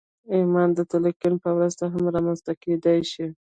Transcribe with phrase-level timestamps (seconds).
[0.33, 3.27] ایمان د تلقین په مرسته هم رامنځته کېدای شي